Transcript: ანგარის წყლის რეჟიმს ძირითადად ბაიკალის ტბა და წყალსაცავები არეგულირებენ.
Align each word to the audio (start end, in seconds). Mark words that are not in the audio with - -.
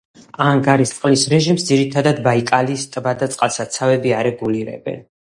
ანგარის 0.43 0.91
წყლის 0.93 1.25
რეჟიმს 1.33 1.65
ძირითადად 1.67 2.21
ბაიკალის 2.27 2.85
ტბა 2.95 3.13
და 3.19 3.27
წყალსაცავები 3.35 4.15
არეგულირებენ. 4.21 4.99